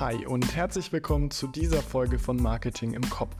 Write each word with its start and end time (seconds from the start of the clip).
Hi 0.00 0.24
und 0.24 0.56
herzlich 0.56 0.94
willkommen 0.94 1.30
zu 1.30 1.46
dieser 1.46 1.82
Folge 1.82 2.18
von 2.18 2.36
Marketing 2.38 2.94
im 2.94 3.02
Kopf. 3.10 3.36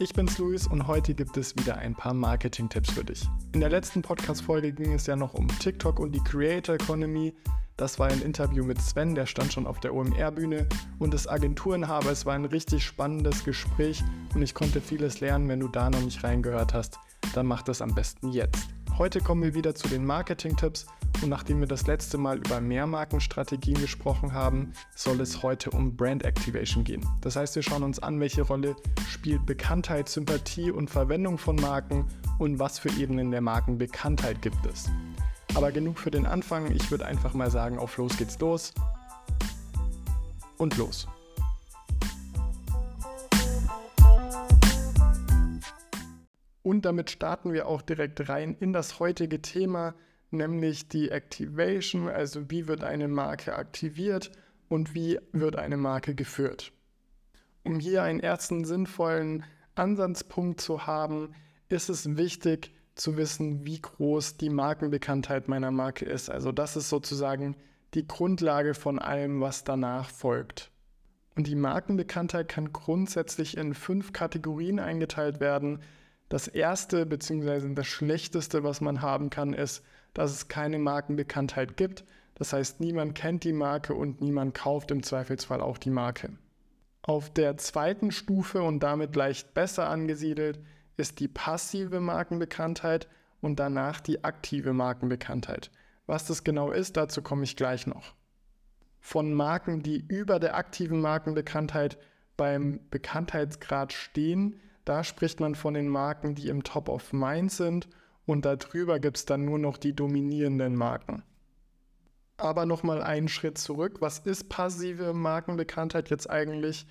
Ich 0.00 0.12
bin's 0.12 0.38
Luis 0.38 0.66
und 0.66 0.88
heute 0.88 1.14
gibt 1.14 1.36
es 1.36 1.54
wieder 1.54 1.76
ein 1.76 1.94
paar 1.94 2.14
Marketing-Tipps 2.14 2.90
für 2.90 3.04
dich. 3.04 3.28
In 3.52 3.60
der 3.60 3.70
letzten 3.70 4.02
Podcast-Folge 4.02 4.72
ging 4.72 4.92
es 4.92 5.06
ja 5.06 5.14
noch 5.14 5.34
um 5.34 5.46
TikTok 5.46 6.00
und 6.00 6.10
die 6.10 6.24
Creator 6.24 6.74
Economy. 6.74 7.32
Das 7.76 8.00
war 8.00 8.08
ein 8.08 8.22
Interview 8.22 8.64
mit 8.64 8.82
Sven, 8.82 9.14
der 9.14 9.26
stand 9.26 9.52
schon 9.52 9.68
auf 9.68 9.78
der 9.78 9.94
OMR-Bühne 9.94 10.68
und 10.98 11.14
das 11.14 11.28
Agenturenhaber. 11.28 12.10
Es 12.10 12.26
war 12.26 12.34
ein 12.34 12.46
richtig 12.46 12.84
spannendes 12.84 13.44
Gespräch 13.44 14.02
und 14.34 14.42
ich 14.42 14.52
konnte 14.52 14.80
vieles 14.80 15.20
lernen. 15.20 15.48
Wenn 15.48 15.60
du 15.60 15.68
da 15.68 15.90
noch 15.90 16.02
nicht 16.02 16.24
reingehört 16.24 16.74
hast, 16.74 16.98
dann 17.34 17.46
mach 17.46 17.62
das 17.62 17.80
am 17.80 17.94
besten 17.94 18.32
jetzt. 18.32 18.66
Heute 18.98 19.20
kommen 19.20 19.44
wir 19.44 19.54
wieder 19.54 19.76
zu 19.76 19.86
den 19.86 20.04
Marketing-Tipps 20.04 20.88
und 21.24 21.30
nachdem 21.30 21.60
wir 21.60 21.66
das 21.66 21.86
letzte 21.86 22.18
Mal 22.18 22.36
über 22.36 22.60
Mehrmarkenstrategien 22.60 23.80
gesprochen 23.80 24.34
haben, 24.34 24.74
soll 24.94 25.18
es 25.22 25.42
heute 25.42 25.70
um 25.70 25.96
Brand 25.96 26.22
Activation 26.22 26.84
gehen. 26.84 27.02
Das 27.22 27.34
heißt, 27.34 27.56
wir 27.56 27.62
schauen 27.62 27.82
uns 27.82 27.98
an, 27.98 28.20
welche 28.20 28.42
Rolle 28.42 28.76
spielt 29.08 29.46
Bekanntheit, 29.46 30.10
Sympathie 30.10 30.70
und 30.70 30.90
Verwendung 30.90 31.38
von 31.38 31.56
Marken 31.56 32.06
und 32.38 32.58
was 32.58 32.78
für 32.78 32.90
Ebenen 32.90 33.30
der 33.30 33.40
Markenbekanntheit 33.40 34.42
gibt 34.42 34.66
es. 34.66 34.90
Aber 35.54 35.72
genug 35.72 35.98
für 35.98 36.10
den 36.10 36.26
Anfang, 36.26 36.70
ich 36.70 36.90
würde 36.90 37.06
einfach 37.06 37.32
mal 37.32 37.50
sagen, 37.50 37.78
auf 37.78 37.96
los 37.96 38.18
geht's 38.18 38.38
los 38.40 38.74
und 40.58 40.76
los. 40.76 41.08
Und 46.62 46.84
damit 46.84 47.10
starten 47.10 47.54
wir 47.54 47.66
auch 47.66 47.80
direkt 47.80 48.28
rein 48.28 48.54
in 48.60 48.74
das 48.74 49.00
heutige 49.00 49.40
Thema, 49.40 49.94
nämlich 50.34 50.88
die 50.88 51.10
Activation, 51.10 52.08
also 52.08 52.50
wie 52.50 52.68
wird 52.68 52.84
eine 52.84 53.08
Marke 53.08 53.54
aktiviert 53.54 54.30
und 54.68 54.94
wie 54.94 55.18
wird 55.32 55.56
eine 55.56 55.76
Marke 55.76 56.14
geführt. 56.14 56.72
Um 57.62 57.80
hier 57.80 58.02
einen 58.02 58.20
ersten 58.20 58.64
sinnvollen 58.64 59.44
Ansatzpunkt 59.74 60.60
zu 60.60 60.86
haben, 60.86 61.34
ist 61.68 61.88
es 61.88 62.16
wichtig 62.16 62.74
zu 62.94 63.16
wissen, 63.16 63.64
wie 63.66 63.80
groß 63.80 64.36
die 64.36 64.50
Markenbekanntheit 64.50 65.48
meiner 65.48 65.70
Marke 65.70 66.04
ist. 66.04 66.30
Also 66.30 66.52
das 66.52 66.76
ist 66.76 66.88
sozusagen 66.88 67.56
die 67.94 68.06
Grundlage 68.06 68.74
von 68.74 68.98
allem, 68.98 69.40
was 69.40 69.64
danach 69.64 70.10
folgt. 70.10 70.70
Und 71.36 71.46
die 71.46 71.56
Markenbekanntheit 71.56 72.48
kann 72.48 72.72
grundsätzlich 72.72 73.56
in 73.56 73.74
fünf 73.74 74.12
Kategorien 74.12 74.78
eingeteilt 74.78 75.40
werden, 75.40 75.80
das 76.28 76.48
erste 76.48 77.06
bzw. 77.06 77.74
das 77.74 77.86
schlechteste, 77.86 78.62
was 78.64 78.80
man 78.80 79.02
haben 79.02 79.30
kann, 79.30 79.52
ist, 79.52 79.82
dass 80.14 80.30
es 80.30 80.48
keine 80.48 80.78
Markenbekanntheit 80.78 81.76
gibt. 81.76 82.04
Das 82.36 82.52
heißt, 82.52 82.80
niemand 82.80 83.14
kennt 83.14 83.44
die 83.44 83.52
Marke 83.52 83.94
und 83.94 84.20
niemand 84.20 84.54
kauft 84.54 84.90
im 84.90 85.02
Zweifelsfall 85.02 85.60
auch 85.60 85.78
die 85.78 85.90
Marke. 85.90 86.30
Auf 87.02 87.28
der 87.30 87.58
zweiten 87.58 88.10
Stufe 88.10 88.62
und 88.62 88.80
damit 88.80 89.14
leicht 89.14 89.52
besser 89.52 89.88
angesiedelt 89.88 90.60
ist 90.96 91.20
die 91.20 91.28
passive 91.28 92.00
Markenbekanntheit 92.00 93.08
und 93.40 93.60
danach 93.60 94.00
die 94.00 94.24
aktive 94.24 94.72
Markenbekanntheit. 94.72 95.70
Was 96.06 96.26
das 96.26 96.44
genau 96.44 96.70
ist, 96.70 96.96
dazu 96.96 97.20
komme 97.20 97.44
ich 97.44 97.56
gleich 97.56 97.86
noch. 97.86 98.14
Von 99.00 99.34
Marken, 99.34 99.82
die 99.82 100.02
über 100.08 100.38
der 100.38 100.56
aktiven 100.56 101.00
Markenbekanntheit 101.00 101.98
beim 102.36 102.80
Bekanntheitsgrad 102.90 103.92
stehen, 103.92 104.60
da 104.84 105.04
spricht 105.04 105.40
man 105.40 105.54
von 105.54 105.74
den 105.74 105.88
Marken, 105.88 106.34
die 106.34 106.48
im 106.48 106.62
Top 106.62 106.88
of 106.88 107.12
Mind 107.12 107.52
sind 107.52 107.88
und 108.26 108.44
darüber 108.44 108.98
gibt 108.98 109.18
es 109.18 109.24
dann 109.24 109.44
nur 109.44 109.58
noch 109.58 109.76
die 109.76 109.94
dominierenden 109.94 110.76
Marken. 110.76 111.22
Aber 112.36 112.66
nochmal 112.66 113.02
einen 113.02 113.28
Schritt 113.28 113.58
zurück. 113.58 114.00
Was 114.00 114.18
ist 114.18 114.48
passive 114.48 115.12
Markenbekanntheit 115.12 116.10
jetzt 116.10 116.28
eigentlich? 116.28 116.86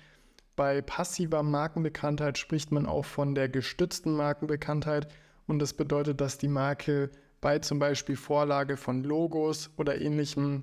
Bei 0.56 0.80
passiver 0.80 1.42
Markenbekanntheit 1.42 2.38
spricht 2.38 2.70
man 2.70 2.86
auch 2.86 3.04
von 3.04 3.34
der 3.34 3.48
gestützten 3.48 4.14
Markenbekanntheit 4.14 5.08
und 5.46 5.58
das 5.58 5.74
bedeutet, 5.74 6.20
dass 6.20 6.38
die 6.38 6.48
Marke 6.48 7.10
bei 7.40 7.58
zum 7.58 7.78
Beispiel 7.78 8.16
Vorlage 8.16 8.76
von 8.76 9.02
Logos 9.02 9.70
oder 9.76 10.00
ähnlichem 10.00 10.62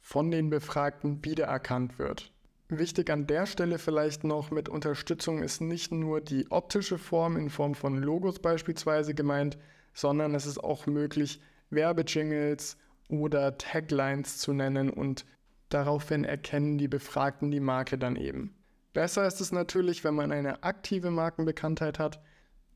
von 0.00 0.30
den 0.30 0.50
Befragten 0.50 1.24
wiedererkannt 1.24 1.98
wird. 1.98 2.32
Wichtig 2.68 3.10
an 3.10 3.28
der 3.28 3.46
Stelle 3.46 3.78
vielleicht 3.78 4.24
noch 4.24 4.50
mit 4.50 4.68
Unterstützung 4.68 5.42
ist 5.42 5.60
nicht 5.60 5.92
nur 5.92 6.20
die 6.20 6.50
optische 6.50 6.98
Form 6.98 7.36
in 7.36 7.48
Form 7.48 7.76
von 7.76 7.96
Logos 8.02 8.40
beispielsweise 8.40 9.14
gemeint, 9.14 9.56
sondern 9.96 10.36
es 10.36 10.46
ist 10.46 10.62
auch 10.62 10.86
möglich, 10.86 11.40
Werbejingles 11.70 12.76
oder 13.08 13.58
Taglines 13.58 14.38
zu 14.38 14.52
nennen 14.52 14.90
und 14.90 15.26
daraufhin 15.68 16.22
erkennen 16.22 16.78
die 16.78 16.86
Befragten 16.86 17.50
die 17.50 17.58
Marke 17.58 17.98
dann 17.98 18.14
eben. 18.14 18.54
Besser 18.92 19.26
ist 19.26 19.40
es 19.40 19.50
natürlich, 19.50 20.04
wenn 20.04 20.14
man 20.14 20.30
eine 20.30 20.62
aktive 20.62 21.10
Markenbekanntheit 21.10 21.98
hat. 21.98 22.22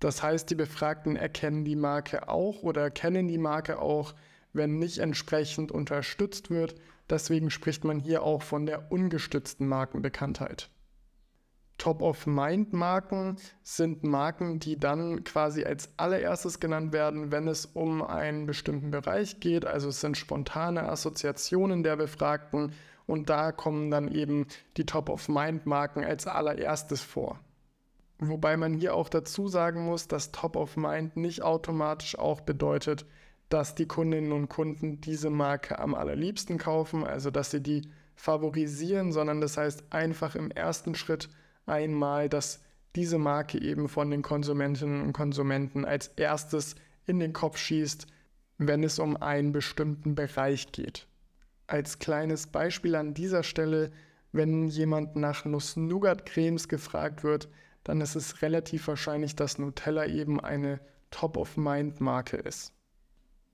Das 0.00 0.24
heißt, 0.24 0.50
die 0.50 0.56
Befragten 0.56 1.14
erkennen 1.14 1.64
die 1.64 1.76
Marke 1.76 2.28
auch 2.28 2.64
oder 2.64 2.90
kennen 2.90 3.28
die 3.28 3.38
Marke 3.38 3.78
auch, 3.78 4.14
wenn 4.52 4.80
nicht 4.80 4.98
entsprechend 4.98 5.70
unterstützt 5.70 6.50
wird, 6.50 6.74
Deswegen 7.10 7.50
spricht 7.50 7.82
man 7.82 7.98
hier 7.98 8.22
auch 8.22 8.42
von 8.42 8.66
der 8.66 8.92
ungestützten 8.92 9.66
Markenbekanntheit. 9.66 10.70
Top-of-Mind-Marken 11.80 13.36
sind 13.62 14.04
Marken, 14.04 14.60
die 14.60 14.78
dann 14.78 15.24
quasi 15.24 15.64
als 15.64 15.88
allererstes 15.96 16.60
genannt 16.60 16.92
werden, 16.92 17.32
wenn 17.32 17.48
es 17.48 17.64
um 17.64 18.02
einen 18.02 18.44
bestimmten 18.44 18.90
Bereich 18.90 19.40
geht. 19.40 19.64
Also 19.64 19.88
es 19.88 20.02
sind 20.02 20.18
spontane 20.18 20.86
Assoziationen 20.88 21.82
der 21.82 21.96
Befragten 21.96 22.72
und 23.06 23.30
da 23.30 23.50
kommen 23.50 23.90
dann 23.90 24.08
eben 24.08 24.46
die 24.76 24.84
Top-of-Mind-Marken 24.84 26.04
als 26.04 26.26
allererstes 26.26 27.00
vor. 27.00 27.40
Wobei 28.18 28.58
man 28.58 28.74
hier 28.74 28.94
auch 28.94 29.08
dazu 29.08 29.48
sagen 29.48 29.86
muss, 29.86 30.06
dass 30.06 30.32
Top-of-Mind 30.32 31.16
nicht 31.16 31.40
automatisch 31.42 32.18
auch 32.18 32.42
bedeutet, 32.42 33.06
dass 33.48 33.74
die 33.74 33.86
Kundinnen 33.86 34.32
und 34.32 34.50
Kunden 34.50 35.00
diese 35.00 35.30
Marke 35.30 35.78
am 35.78 35.94
allerliebsten 35.94 36.58
kaufen, 36.58 37.04
also 37.04 37.30
dass 37.30 37.50
sie 37.50 37.62
die 37.62 37.90
favorisieren, 38.16 39.12
sondern 39.12 39.40
das 39.40 39.56
heißt 39.56 39.84
einfach 39.88 40.34
im 40.34 40.50
ersten 40.50 40.94
Schritt 40.94 41.30
einmal, 41.70 42.28
dass 42.28 42.60
diese 42.96 43.18
Marke 43.18 43.60
eben 43.60 43.88
von 43.88 44.10
den 44.10 44.22
Konsumentinnen 44.22 45.02
und 45.02 45.12
Konsumenten 45.12 45.84
als 45.84 46.08
erstes 46.08 46.74
in 47.06 47.20
den 47.20 47.32
Kopf 47.32 47.56
schießt, 47.56 48.06
wenn 48.58 48.84
es 48.84 48.98
um 48.98 49.16
einen 49.16 49.52
bestimmten 49.52 50.14
Bereich 50.14 50.72
geht. 50.72 51.06
Als 51.66 51.98
kleines 51.98 52.48
Beispiel 52.48 52.96
an 52.96 53.14
dieser 53.14 53.42
Stelle, 53.42 53.90
wenn 54.32 54.68
jemand 54.68 55.16
nach 55.16 55.44
Nuss-Nougat-Cremes 55.44 56.68
gefragt 56.68 57.24
wird, 57.24 57.48
dann 57.84 58.00
ist 58.00 58.16
es 58.16 58.42
relativ 58.42 58.88
wahrscheinlich, 58.88 59.36
dass 59.36 59.58
Nutella 59.58 60.06
eben 60.06 60.40
eine 60.40 60.80
Top-of-Mind-Marke 61.10 62.36
ist 62.36 62.74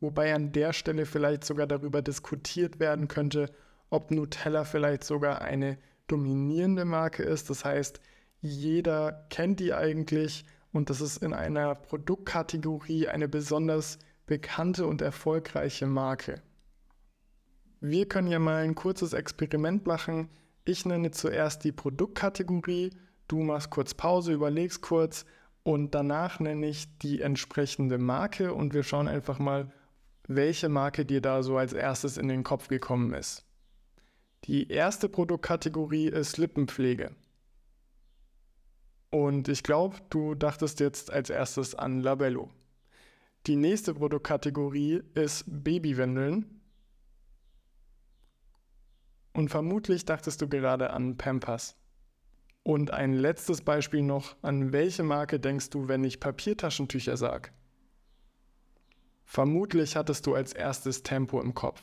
wobei 0.01 0.35
an 0.35 0.53
der 0.53 0.73
Stelle 0.73 1.07
vielleicht 1.07 1.45
sogar 1.45 1.67
darüber 1.67 2.03
diskutiert 2.03 2.79
werden 2.79 3.09
könnte, 3.09 3.51
ob 3.91 4.11
Nutella 4.11 4.65
vielleicht 4.65 5.05
sogar 5.05 5.43
eine 5.43 5.79
dominierende 6.07 6.85
Marke 6.85 7.23
ist. 7.23 7.51
Das 7.51 7.65
heißt, 7.65 8.01
jeder 8.41 9.27
kennt 9.31 9.61
die 9.61 9.75
eigentlich 9.75 10.45
und 10.73 10.91
das 10.91 11.01
ist 11.01 11.23
in 11.23 11.33
einer 11.33 11.75
Produktkategorie 11.75 13.09
eine 13.09 13.29
besonders 13.29 13.99
bekannte 14.27 14.87
und 14.87 15.01
erfolgreiche 15.01 15.87
Marke. 15.87 16.43
Wir 17.81 18.07
können 18.07 18.29
ja 18.29 18.39
mal 18.39 18.65
ein 18.65 18.75
kurzes 18.75 19.13
Experiment 19.13 19.87
machen. 19.87 20.29
Ich 20.65 20.85
nenne 20.85 21.11
zuerst 21.11 21.65
die 21.65 21.73
Produktkategorie, 21.73 22.91
du 23.29 23.43
machst 23.43 23.71
kurz 23.71 23.95
Pause, 23.95 24.33
überlegst 24.33 24.83
kurz 24.83 25.25
und 25.63 25.95
danach 25.95 26.41
nenne 26.41 26.67
ich 26.69 26.99
die 26.99 27.21
entsprechende 27.21 27.99
Marke 27.99 28.55
und 28.55 28.75
wir 28.75 28.83
schauen 28.83 29.09
einfach 29.09 29.39
mal, 29.39 29.73
welche 30.29 30.69
Marke 30.69 31.05
dir 31.05 31.21
da 31.21 31.43
so 31.43 31.57
als 31.57 31.73
erstes 31.73 32.17
in 32.17 32.29
den 32.29 32.43
Kopf 32.43 32.69
gekommen 32.69 33.13
ist. 33.15 33.45
Die 34.45 34.69
erste 34.69 35.09
Produktkategorie 35.09 36.09
ist 36.09 36.39
Lippenpflege. 36.39 37.15
Und 39.11 39.49
ich 39.49 39.63
glaube, 39.63 39.97
du 40.11 40.35
dachtest 40.35 40.81
jetzt 40.81 41.11
als 41.11 41.31
erstes 41.31 41.75
an 41.75 42.01
Labello. 42.01 42.51
Die 43.47 43.57
nächste 43.57 43.95
Produktkategorie 43.95 45.03
ist 45.15 45.45
Babywindeln. 45.47 46.61
Und 49.33 49.51
vermutlich 49.51 50.05
dachtest 50.05 50.43
du 50.43 50.49
gerade 50.49 50.91
an 50.91 51.17
Pampers. 51.17 51.77
Und 52.63 52.91
ein 52.91 53.13
letztes 53.13 53.63
Beispiel 53.63 54.03
noch, 54.03 54.35
an 54.43 54.73
welche 54.73 55.05
Marke 55.05 55.39
denkst 55.39 55.71
du, 55.71 55.87
wenn 55.87 56.03
ich 56.03 56.19
Papiertaschentücher 56.19 57.17
sage? 57.17 57.51
Vermutlich 59.25 59.95
hattest 59.95 60.27
du 60.27 60.35
als 60.35 60.53
erstes 60.53 61.03
Tempo 61.05 61.41
im 61.41 61.55
Kopf. 61.55 61.83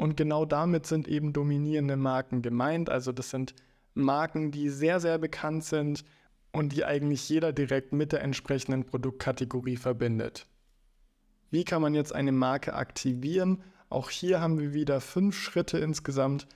Und 0.00 0.16
genau 0.16 0.46
damit 0.46 0.86
sind 0.86 1.08
eben 1.08 1.34
dominierende 1.34 1.98
Marken 1.98 2.40
gemeint. 2.40 2.88
Also 2.88 3.12
das 3.12 3.28
sind 3.28 3.54
Marken, 3.92 4.50
die 4.50 4.70
sehr, 4.70 4.98
sehr 4.98 5.18
bekannt 5.18 5.62
sind 5.62 6.06
und 6.52 6.72
die 6.72 6.86
eigentlich 6.86 7.28
jeder 7.28 7.52
direkt 7.52 7.92
mit 7.92 8.12
der 8.12 8.22
entsprechenden 8.22 8.86
Produktkategorie 8.86 9.76
verbindet. 9.76 10.46
Wie 11.50 11.64
kann 11.64 11.82
man 11.82 11.92
jetzt 11.94 12.14
eine 12.14 12.32
Marke 12.32 12.72
aktivieren? 12.72 13.62
Auch 13.90 14.08
hier 14.08 14.40
haben 14.40 14.58
wir 14.58 14.72
wieder 14.72 15.02
fünf 15.02 15.36
Schritte 15.38 15.76
insgesamt. 15.76 16.48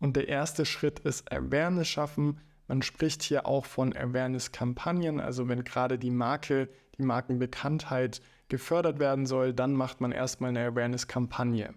Und 0.00 0.16
der 0.16 0.28
erste 0.28 0.64
Schritt 0.64 0.98
ist 1.00 1.30
Awareness 1.30 1.88
schaffen. 1.88 2.40
Man 2.68 2.80
spricht 2.80 3.22
hier 3.22 3.44
auch 3.44 3.66
von 3.66 3.94
Awareness-Kampagnen, 3.94 5.20
also 5.20 5.46
wenn 5.46 5.62
gerade 5.62 5.98
die 5.98 6.10
Marke, 6.10 6.70
die 6.96 7.02
Markenbekanntheit 7.02 8.22
gefördert 8.48 8.98
werden 8.98 9.26
soll, 9.26 9.52
dann 9.52 9.74
macht 9.74 10.00
man 10.00 10.10
erstmal 10.10 10.48
eine 10.48 10.66
Awareness-Kampagne. 10.66 11.74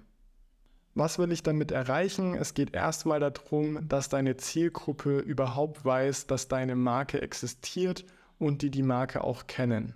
Was 0.93 1.19
will 1.19 1.31
ich 1.31 1.41
damit 1.41 1.71
erreichen? 1.71 2.35
Es 2.35 2.53
geht 2.53 2.75
erstmal 2.75 3.21
darum, 3.21 3.87
dass 3.87 4.09
deine 4.09 4.35
Zielgruppe 4.35 5.19
überhaupt 5.19 5.85
weiß, 5.85 6.27
dass 6.27 6.49
deine 6.49 6.75
Marke 6.75 7.21
existiert 7.21 8.05
und 8.39 8.61
die 8.61 8.71
die 8.71 8.83
Marke 8.83 9.23
auch 9.23 9.47
kennen. 9.47 9.95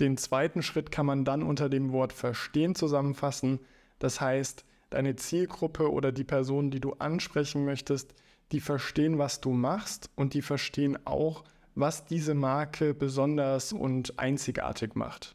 Den 0.00 0.16
zweiten 0.16 0.62
Schritt 0.62 0.90
kann 0.90 1.06
man 1.06 1.24
dann 1.24 1.42
unter 1.42 1.68
dem 1.68 1.92
Wort 1.92 2.12
Verstehen 2.12 2.74
zusammenfassen. 2.74 3.60
Das 3.98 4.20
heißt, 4.20 4.64
deine 4.90 5.16
Zielgruppe 5.16 5.90
oder 5.90 6.12
die 6.12 6.24
Person, 6.24 6.70
die 6.70 6.80
du 6.80 6.92
ansprechen 6.94 7.64
möchtest, 7.64 8.14
die 8.52 8.60
verstehen, 8.60 9.18
was 9.18 9.40
du 9.40 9.52
machst 9.52 10.10
und 10.16 10.34
die 10.34 10.42
verstehen 10.42 10.98
auch, 11.06 11.44
was 11.74 12.04
diese 12.04 12.34
Marke 12.34 12.92
besonders 12.92 13.72
und 13.72 14.18
einzigartig 14.18 14.94
macht. 14.94 15.34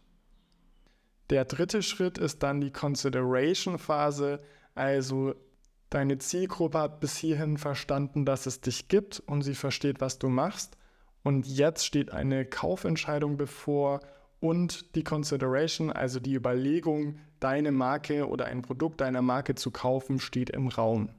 Der 1.30 1.46
dritte 1.46 1.84
Schritt 1.84 2.18
ist 2.18 2.44
dann 2.44 2.62
die 2.62 2.72
Consideration-Phase, 2.72 4.42
also 4.80 5.36
deine 5.90 6.18
Zielgruppe 6.18 6.80
hat 6.80 7.00
bis 7.00 7.18
hierhin 7.18 7.58
verstanden, 7.58 8.26
dass 8.26 8.46
es 8.46 8.62
dich 8.62 8.88
gibt 8.88 9.20
und 9.20 9.42
sie 9.42 9.56
versteht, 9.56 10.02
was 10.02 10.20
du 10.20 10.30
machst. 10.30 10.78
Und 11.22 11.46
jetzt 11.46 11.86
steht 11.86 12.12
eine 12.12 12.46
Kaufentscheidung 12.46 13.38
bevor 13.38 14.00
und 14.40 14.96
die 14.96 15.04
Consideration, 15.04 15.92
also 15.92 16.20
die 16.20 16.34
Überlegung, 16.34 17.20
deine 17.42 17.72
Marke 17.72 18.28
oder 18.28 18.46
ein 18.46 18.62
Produkt 18.62 19.02
deiner 19.02 19.22
Marke 19.22 19.56
zu 19.56 19.70
kaufen, 19.70 20.20
steht 20.20 20.50
im 20.50 20.70
Raum. 20.70 21.10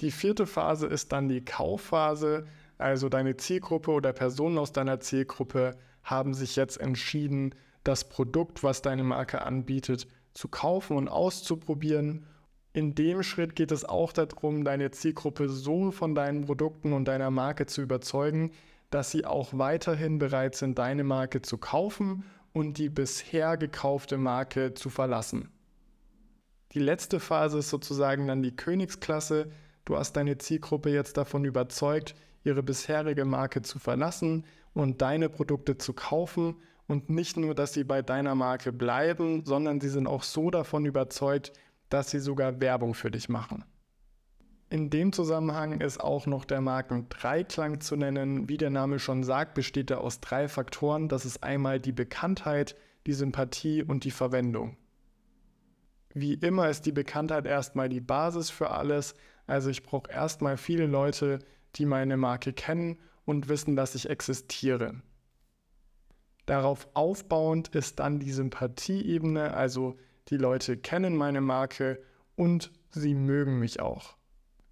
Die 0.00 0.10
vierte 0.10 0.46
Phase 0.46 0.86
ist 0.86 1.12
dann 1.12 1.28
die 1.28 1.44
Kaufphase, 1.44 2.46
also 2.78 3.10
deine 3.10 3.36
Zielgruppe 3.36 3.90
oder 3.90 4.14
Personen 4.14 4.56
aus 4.56 4.72
deiner 4.72 5.00
Zielgruppe 5.00 5.76
haben 6.02 6.32
sich 6.32 6.56
jetzt 6.56 6.80
entschieden, 6.80 7.54
das 7.84 8.08
Produkt, 8.08 8.62
was 8.62 8.80
deine 8.80 9.04
Marke 9.04 9.42
anbietet, 9.42 10.08
zu 10.32 10.48
kaufen 10.48 10.96
und 10.96 11.08
auszuprobieren. 11.08 12.26
In 12.72 12.94
dem 12.94 13.24
Schritt 13.24 13.56
geht 13.56 13.72
es 13.72 13.84
auch 13.84 14.12
darum, 14.12 14.64
deine 14.64 14.92
Zielgruppe 14.92 15.48
so 15.48 15.90
von 15.90 16.14
deinen 16.14 16.46
Produkten 16.46 16.92
und 16.92 17.06
deiner 17.06 17.30
Marke 17.30 17.66
zu 17.66 17.82
überzeugen, 17.82 18.52
dass 18.90 19.10
sie 19.10 19.24
auch 19.24 19.50
weiterhin 19.52 20.18
bereit 20.18 20.54
sind, 20.54 20.78
deine 20.78 21.02
Marke 21.02 21.42
zu 21.42 21.58
kaufen 21.58 22.24
und 22.52 22.78
die 22.78 22.88
bisher 22.88 23.56
gekaufte 23.56 24.18
Marke 24.18 24.74
zu 24.74 24.88
verlassen. 24.88 25.48
Die 26.72 26.78
letzte 26.78 27.18
Phase 27.18 27.58
ist 27.58 27.70
sozusagen 27.70 28.28
dann 28.28 28.42
die 28.42 28.54
Königsklasse. 28.54 29.50
Du 29.84 29.96
hast 29.96 30.12
deine 30.12 30.38
Zielgruppe 30.38 30.90
jetzt 30.90 31.16
davon 31.16 31.44
überzeugt, 31.44 32.14
ihre 32.44 32.62
bisherige 32.62 33.24
Marke 33.24 33.62
zu 33.62 33.80
verlassen 33.80 34.44
und 34.74 35.02
deine 35.02 35.28
Produkte 35.28 35.76
zu 35.76 35.92
kaufen 35.92 36.56
und 36.86 37.10
nicht 37.10 37.36
nur, 37.36 37.56
dass 37.56 37.72
sie 37.72 37.84
bei 37.84 38.02
deiner 38.02 38.36
Marke 38.36 38.72
bleiben, 38.72 39.44
sondern 39.44 39.80
sie 39.80 39.88
sind 39.88 40.06
auch 40.06 40.22
so 40.22 40.50
davon 40.50 40.86
überzeugt, 40.86 41.52
dass 41.90 42.10
sie 42.10 42.20
sogar 42.20 42.60
Werbung 42.60 42.94
für 42.94 43.10
dich 43.10 43.28
machen. 43.28 43.64
In 44.70 44.88
dem 44.88 45.12
Zusammenhang 45.12 45.80
ist 45.80 46.00
auch 46.00 46.26
noch 46.26 46.44
der 46.44 46.60
Markendreiklang 46.60 47.80
zu 47.80 47.96
nennen. 47.96 48.48
Wie 48.48 48.56
der 48.56 48.70
Name 48.70 49.00
schon 49.00 49.24
sagt, 49.24 49.54
besteht 49.54 49.90
er 49.90 50.00
aus 50.00 50.20
drei 50.20 50.48
Faktoren. 50.48 51.08
Das 51.08 51.24
ist 51.24 51.42
einmal 51.42 51.80
die 51.80 51.92
Bekanntheit, 51.92 52.76
die 53.06 53.12
Sympathie 53.12 53.82
und 53.82 54.04
die 54.04 54.12
Verwendung. 54.12 54.76
Wie 56.14 56.34
immer 56.34 56.68
ist 56.68 56.86
die 56.86 56.92
Bekanntheit 56.92 57.46
erstmal 57.46 57.88
die 57.88 58.00
Basis 58.00 58.48
für 58.50 58.70
alles. 58.70 59.16
Also 59.48 59.70
ich 59.70 59.82
brauche 59.82 60.10
erstmal 60.10 60.56
viele 60.56 60.86
Leute, 60.86 61.40
die 61.74 61.84
meine 61.84 62.16
Marke 62.16 62.52
kennen 62.52 62.98
und 63.24 63.48
wissen, 63.48 63.74
dass 63.74 63.96
ich 63.96 64.08
existiere. 64.08 65.02
Darauf 66.46 66.88
aufbauend 66.94 67.74
ist 67.74 67.98
dann 67.98 68.20
die 68.20 68.32
Sympathieebene, 68.32 69.54
also 69.54 69.96
die 70.30 70.36
Leute 70.36 70.76
kennen 70.76 71.16
meine 71.16 71.40
Marke 71.40 72.02
und 72.36 72.70
sie 72.90 73.14
mögen 73.14 73.58
mich 73.58 73.80
auch. 73.80 74.16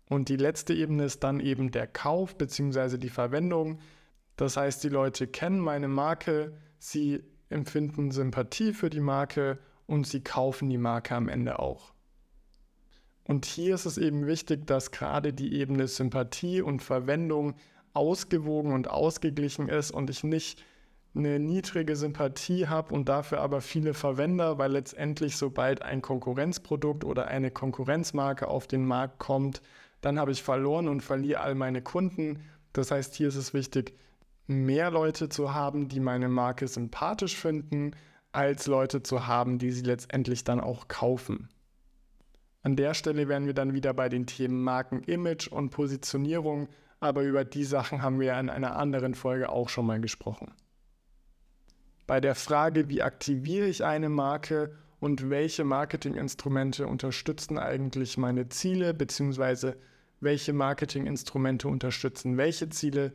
Und 0.09 0.29
die 0.29 0.37
letzte 0.37 0.73
Ebene 0.73 1.05
ist 1.05 1.23
dann 1.23 1.41
eben 1.41 1.71
der 1.71 1.87
Kauf 1.87 2.37
bzw. 2.37 2.97
die 2.97 3.11
Verwendung. 3.11 3.81
Das 4.37 4.57
heißt, 4.57 4.83
die 4.83 4.89
Leute 4.89 5.27
kennen 5.27 5.61
meine 5.61 5.89
Marke, 5.89 6.57
sie 6.79 7.23
empfinden 7.51 8.11
Sympathie 8.11 8.73
für 8.73 8.89
die 8.89 9.01
Marke 9.01 9.59
und 9.87 10.07
sie 10.07 10.23
kaufen 10.23 10.71
die 10.71 10.79
Marke 10.79 11.15
am 11.15 11.29
Ende 11.29 11.59
auch. 11.59 11.93
Und 13.25 13.45
hier 13.45 13.75
ist 13.75 13.85
es 13.85 13.99
eben 13.99 14.27
wichtig, 14.27 14.67
dass 14.67 14.91
gerade 14.91 15.35
die 15.35 15.55
Ebene 15.55 15.87
Sympathie 15.87 16.63
und 16.63 16.83
Verwendung 16.83 17.55
ausgewogen 17.93 18.73
und 18.73 18.89
ausgeglichen 18.89 19.69
ist 19.69 19.91
und 19.91 20.09
ich 20.09 20.25
nicht 20.25 20.65
eine 21.15 21.39
niedrige 21.39 21.97
Sympathie 21.97 22.69
habe 22.69 22.95
und 22.95 23.09
dafür 23.09 23.41
aber 23.41 23.61
viele 23.61 23.95
Verwender, 23.95 24.59
weil 24.59 24.73
letztendlich 24.73 25.37
sobald 25.37 25.83
ein 25.83 26.03
Konkurrenzprodukt 26.03 27.05
oder 27.05 27.29
eine 27.29 27.51
Konkurrenzmarke 27.51 28.49
auf 28.49 28.67
den 28.67 28.85
Markt 28.85 29.19
kommt, 29.19 29.63
dann 30.01 30.19
habe 30.19 30.31
ich 30.31 30.43
verloren 30.43 30.89
und 30.89 31.03
verliere 31.03 31.41
all 31.41 31.55
meine 31.55 31.83
Kunden. 31.83 32.41
Das 32.73 32.91
heißt, 32.91 33.15
hier 33.15 33.29
ist 33.29 33.37
es 33.37 33.55
wichtig, 33.55 33.95
mehr 34.47 34.91
Leute 34.91 35.29
zu 35.29 35.53
haben, 35.55 35.89
die 35.89 36.01
meine 36.01 36.29
Marke 36.29 36.69
sympathisch 36.69 37.37
finden, 37.37 37.93
als 38.33 38.67
Leute 38.67 39.03
zu 39.03 39.27
haben, 39.27 39.59
die 39.59 39.73
sie 39.73 39.83
letztendlich 39.83 40.45
dann 40.45 40.61
auch 40.61 40.89
kaufen. 40.89 41.49
An 42.63 42.77
der 42.77 42.95
Stelle 42.95 43.29
wären 43.29 43.47
wir 43.47 43.55
dann 43.55 43.73
wieder 43.73 43.95
bei 43.95 44.09
den 44.09 44.27
Themen 44.27 44.63
Markenimage 44.63 45.49
und 45.51 45.71
Positionierung, 45.71 46.69
aber 47.01 47.23
über 47.23 47.45
die 47.45 47.65
Sachen 47.65 48.03
haben 48.03 48.21
wir 48.21 48.39
in 48.39 48.51
einer 48.51 48.77
anderen 48.77 49.15
Folge 49.15 49.49
auch 49.49 49.69
schon 49.69 49.87
mal 49.87 50.01
gesprochen. 50.01 50.53
Bei 52.09 52.23
der 52.23 52.35
Frage, 52.35 52.89
wie 52.89 53.03
aktiviere 53.03 53.67
ich 53.67 53.85
eine 53.85 54.09
Marke 54.09 54.75
und 54.99 55.29
welche 55.29 55.63
Marketinginstrumente 55.63 56.87
unterstützen 56.87 57.59
eigentlich 57.59 58.17
meine 58.17 58.49
Ziele, 58.49 58.95
beziehungsweise 58.95 59.77
welche 60.19 60.55
Marketinginstrumente 60.55 61.69
unterstützen 61.69 62.39
welche 62.39 62.71
Ziele, 62.71 63.13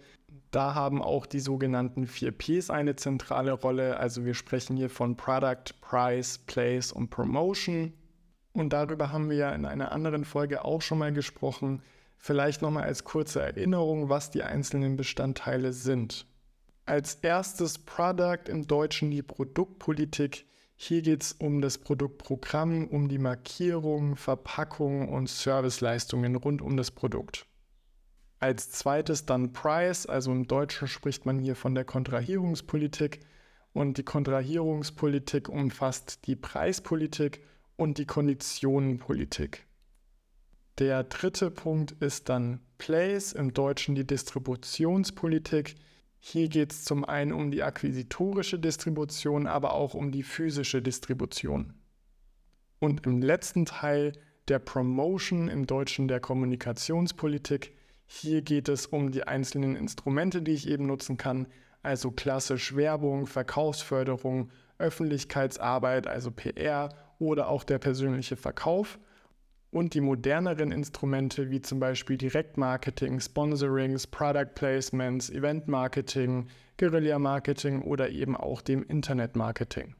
da 0.51 0.75
haben 0.75 1.01
auch 1.01 1.25
die 1.25 1.39
sogenannten 1.39 2.05
4Ps 2.05 2.69
eine 2.69 2.95
zentrale 2.95 3.53
Rolle. 3.53 3.97
Also 3.97 4.25
wir 4.25 4.35
sprechen 4.35 4.77
hier 4.77 4.91
von 4.91 5.17
Product, 5.17 5.73
Price, 5.81 6.37
Place 6.37 6.91
und 6.91 7.09
Promotion. 7.09 7.93
Und 8.53 8.73
darüber 8.73 9.11
haben 9.11 9.31
wir 9.31 9.37
ja 9.37 9.55
in 9.55 9.65
einer 9.65 9.91
anderen 9.91 10.23
Folge 10.23 10.63
auch 10.63 10.83
schon 10.83 10.99
mal 10.99 11.11
gesprochen. 11.11 11.81
Vielleicht 12.19 12.61
nochmal 12.61 12.83
als 12.83 13.03
kurze 13.03 13.41
Erinnerung, 13.41 14.09
was 14.09 14.29
die 14.29 14.43
einzelnen 14.43 14.97
Bestandteile 14.97 15.73
sind. 15.73 16.27
Als 16.85 17.15
erstes 17.15 17.77
Product 17.77 18.49
im 18.49 18.67
Deutschen 18.67 19.09
die 19.09 19.21
Produktpolitik. 19.21 20.45
Hier 20.75 21.01
geht 21.01 21.23
es 21.23 21.31
um 21.31 21.61
das 21.61 21.77
Produktprogramm, 21.77 22.89
um 22.89 23.07
die 23.07 23.19
Markierung, 23.19 24.17
Verpackung 24.17 25.07
und 25.07 25.29
Serviceleistungen 25.29 26.35
rund 26.35 26.61
um 26.61 26.75
das 26.75 26.91
Produkt. 26.91 27.45
Als 28.39 28.71
zweites 28.71 29.25
dann 29.25 29.53
Price, 29.53 30.05
also 30.05 30.33
im 30.33 30.45
Deutschen 30.45 30.89
spricht 30.89 31.25
man 31.25 31.39
hier 31.39 31.55
von 31.55 31.73
der 31.73 31.85
Kontrahierungspolitik 31.85 33.21
und 33.71 33.97
die 33.97 34.03
Kontrahierungspolitik 34.03 35.47
umfasst 35.47 36.27
die 36.27 36.35
Preispolitik 36.35 37.45
und 37.77 37.97
die 37.97 38.05
Konditionenpolitik. 38.05 39.65
Der 40.79 41.05
dritte 41.05 41.49
Punkt 41.49 41.93
ist 42.01 42.27
dann 42.27 42.59
Place, 42.77 43.31
im 43.31 43.53
Deutschen 43.53 43.95
die 43.95 44.05
Distributionspolitik. 44.05 45.75
Hier 46.25 46.47
geht 46.47 46.71
es 46.71 46.85
zum 46.85 47.03
einen 47.03 47.33
um 47.33 47.51
die 47.51 47.63
akquisitorische 47.63 48.57
Distribution, 48.57 49.45
aber 49.45 49.73
auch 49.73 49.93
um 49.93 50.09
die 50.09 50.23
physische 50.23 50.81
Distribution. 50.81 51.73
Und 52.79 53.05
im 53.05 53.21
letzten 53.21 53.65
Teil 53.65 54.13
der 54.47 54.59
Promotion, 54.59 55.49
im 55.49 55.67
Deutschen 55.67 56.07
der 56.07 56.21
Kommunikationspolitik, 56.21 57.75
hier 58.05 58.41
geht 58.41 58.69
es 58.69 58.85
um 58.85 59.11
die 59.11 59.27
einzelnen 59.27 59.75
Instrumente, 59.75 60.41
die 60.41 60.53
ich 60.53 60.69
eben 60.69 60.85
nutzen 60.85 61.17
kann, 61.17 61.45
also 61.81 62.09
klassisch 62.09 62.73
Werbung, 62.73 63.27
Verkaufsförderung, 63.27 64.49
Öffentlichkeitsarbeit, 64.77 66.07
also 66.07 66.31
PR 66.31 66.87
oder 67.19 67.49
auch 67.49 67.65
der 67.65 67.79
persönliche 67.79 68.37
Verkauf 68.37 68.97
und 69.73 69.95
die 69.95 70.01
moderneren 70.01 70.71
Instrumente 70.71 71.49
wie 71.49 71.61
zum 71.61 71.79
Beispiel 71.79 72.15
Direktmarketing, 72.15 73.19
Sponsorings, 73.19 74.05
Product 74.05 74.53
Placements, 74.53 75.31
Event 75.31 75.67
Marketing, 75.67 76.47
Guerilla 76.77 77.17
Marketing 77.17 77.81
oder 77.81 78.09
eben 78.09 78.37
auch 78.37 78.61
dem 78.61 78.83
Internetmarketing. 78.83 79.95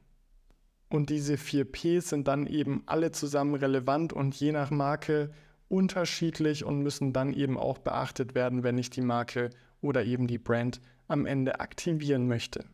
Und 0.90 1.10
diese 1.10 1.36
vier 1.36 1.64
Ps 1.64 2.10
sind 2.10 2.28
dann 2.28 2.46
eben 2.46 2.84
alle 2.86 3.10
zusammen 3.10 3.56
relevant 3.56 4.12
und 4.12 4.36
je 4.36 4.52
nach 4.52 4.70
Marke 4.70 5.30
unterschiedlich 5.68 6.64
und 6.64 6.82
müssen 6.82 7.12
dann 7.12 7.32
eben 7.32 7.58
auch 7.58 7.78
beachtet 7.78 8.36
werden, 8.36 8.62
wenn 8.62 8.78
ich 8.78 8.90
die 8.90 9.00
Marke 9.00 9.50
oder 9.80 10.04
eben 10.04 10.28
die 10.28 10.38
Brand 10.38 10.80
am 11.08 11.26
Ende 11.26 11.58
aktivieren 11.58 12.28
möchte. 12.28 12.64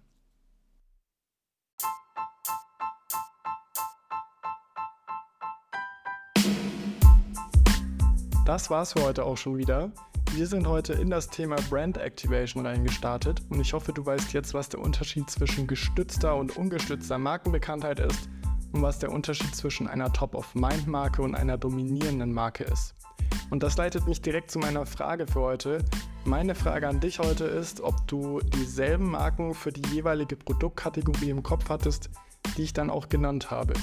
Das 8.50 8.68
war's 8.68 8.94
für 8.94 9.04
heute 9.04 9.24
auch 9.24 9.36
schon 9.36 9.58
wieder. 9.58 9.92
Wir 10.32 10.44
sind 10.44 10.66
heute 10.66 10.94
in 10.94 11.08
das 11.08 11.28
Thema 11.28 11.54
Brand 11.70 11.98
Activation 11.98 12.66
reingestartet 12.66 13.40
und 13.48 13.60
ich 13.60 13.72
hoffe, 13.72 13.92
du 13.92 14.04
weißt 14.04 14.32
jetzt, 14.32 14.54
was 14.54 14.68
der 14.68 14.80
Unterschied 14.80 15.30
zwischen 15.30 15.68
gestützter 15.68 16.34
und 16.34 16.56
ungestützter 16.56 17.16
Markenbekanntheit 17.16 18.00
ist 18.00 18.28
und 18.72 18.82
was 18.82 18.98
der 18.98 19.12
Unterschied 19.12 19.54
zwischen 19.54 19.86
einer 19.86 20.12
Top-of-Mind-Marke 20.12 21.22
und 21.22 21.36
einer 21.36 21.58
dominierenden 21.58 22.32
Marke 22.32 22.64
ist. 22.64 22.96
Und 23.50 23.62
das 23.62 23.76
leitet 23.76 24.08
mich 24.08 24.20
direkt 24.20 24.50
zu 24.50 24.58
meiner 24.58 24.84
Frage 24.84 25.28
für 25.28 25.42
heute. 25.42 25.84
Meine 26.24 26.56
Frage 26.56 26.88
an 26.88 26.98
dich 26.98 27.20
heute 27.20 27.44
ist, 27.44 27.80
ob 27.80 28.04
du 28.08 28.40
dieselben 28.40 29.12
Marken 29.12 29.54
für 29.54 29.70
die 29.70 29.88
jeweilige 29.94 30.34
Produktkategorie 30.34 31.30
im 31.30 31.44
Kopf 31.44 31.68
hattest, 31.68 32.10
die 32.56 32.62
ich 32.62 32.72
dann 32.72 32.90
auch 32.90 33.08
genannt 33.08 33.52
habe. 33.52 33.74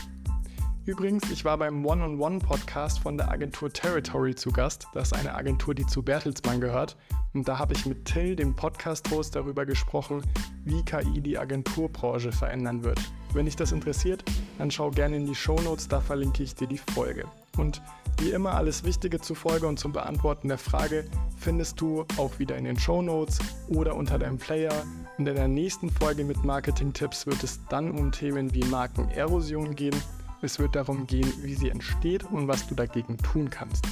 Übrigens, 0.87 1.29
ich 1.29 1.43
war 1.43 1.57
beim 1.57 1.85
One-on-One-Podcast 1.85 2.99
von 2.99 3.17
der 3.17 3.29
Agentur 3.29 3.69
Territory 3.69 4.33
zu 4.33 4.51
Gast. 4.51 4.87
Das 4.93 5.11
ist 5.11 5.17
eine 5.19 5.35
Agentur, 5.35 5.75
die 5.75 5.85
zu 5.85 6.01
Bertelsmann 6.01 6.61
gehört. 6.61 6.95
Und 7.33 7.45
da 7.45 7.59
habe 7.59 7.73
ich 7.73 7.85
mit 7.85 8.05
Till, 8.05 8.37
dem 8.37 8.55
Podcast-Host, 8.55 9.35
darüber 9.35 9.65
gesprochen, 9.65 10.23
wie 10.63 10.81
KI 10.85 11.19
die 11.19 11.37
Agenturbranche 11.37 12.31
verändern 12.31 12.85
wird. 12.85 13.01
Wenn 13.33 13.47
dich 13.47 13.57
das 13.57 13.73
interessiert, 13.73 14.23
dann 14.59 14.71
schau 14.71 14.89
gerne 14.89 15.17
in 15.17 15.25
die 15.25 15.35
Show 15.35 15.59
Notes, 15.59 15.89
da 15.89 15.99
verlinke 15.99 16.41
ich 16.41 16.55
dir 16.55 16.67
die 16.67 16.79
Folge. 16.93 17.25
Und 17.57 17.81
wie 18.19 18.29
immer 18.29 18.53
alles 18.53 18.85
Wichtige 18.85 19.19
zur 19.19 19.35
Folge 19.35 19.67
und 19.67 19.77
zum 19.77 19.91
Beantworten 19.91 20.47
der 20.47 20.57
Frage 20.57 21.03
findest 21.37 21.81
du 21.81 22.05
auch 22.15 22.39
wieder 22.39 22.55
in 22.55 22.63
den 22.63 22.79
Show 22.79 23.01
Notes 23.01 23.39
oder 23.67 23.93
unter 23.97 24.17
deinem 24.17 24.37
Player. 24.37 24.71
Und 25.17 25.27
in 25.27 25.35
der 25.35 25.49
nächsten 25.49 25.89
Folge 25.89 26.23
mit 26.23 26.45
Marketing-Tipps 26.45 27.27
wird 27.27 27.43
es 27.43 27.59
dann 27.67 27.91
um 27.91 28.13
Themen 28.13 28.53
wie 28.53 28.63
Markenerosion 28.63 29.75
gehen 29.75 30.01
es 30.41 30.59
wird 30.59 30.75
darum 30.75 31.07
gehen, 31.07 31.31
wie 31.41 31.55
sie 31.55 31.69
entsteht 31.69 32.23
und 32.23 32.47
was 32.47 32.67
du 32.67 32.75
dagegen 32.75 33.17
tun 33.17 33.49
kannst. 33.49 33.85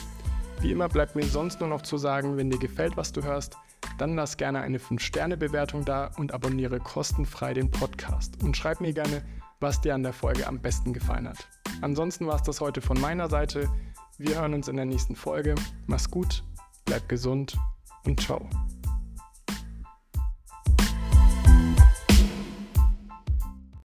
Wie 0.62 0.72
immer 0.72 0.90
bleibt 0.90 1.16
mir 1.16 1.25
sonst 1.25 1.60
nur 1.60 1.70
noch 1.70 1.82
zu 1.82 1.98
sagen, 1.98 2.38
wenn 2.38 2.50
dir 2.50 2.60
gefällt, 2.60 2.98
was 2.98 3.12
du 3.12 3.24
hörst, 3.24 3.58
dann 3.98 4.16
lass 4.16 4.38
gerne 4.38 4.62
eine 4.62 4.78
5-Sterne-Bewertung 4.78 5.86
da 5.86 6.12
und 6.18 6.34
abonniere 6.34 6.80
kostenfrei 6.80 7.54
den 7.54 7.72
Podcast. 7.72 8.42
Und 8.44 8.58
schreib 8.58 8.82
mir 8.82 8.94
gerne, 8.94 9.24
was 9.60 9.82
dir 9.82 9.96
an 9.96 10.04
der 10.04 10.14
Folge 10.14 10.48
am 10.48 10.60
besten 10.60 10.94
gefallen 10.94 11.28
hat. 11.28 11.48
Ansonsten 11.82 12.28
war 12.28 12.36
es 12.36 12.44
das 12.44 12.62
heute 12.62 12.82
von 12.82 13.00
meiner 13.00 13.30
Seite. 13.30 13.70
Wir 14.18 14.40
hören 14.40 14.54
uns 14.54 14.68
in 14.68 14.75
der 14.75 14.86
nächsten 14.86 15.16
Folge. 15.16 15.56
Mach's 15.88 16.10
gut, 16.10 16.44
bleib 16.86 17.08
gesund 17.10 17.58
und 18.06 18.20
ciao. 18.22 18.48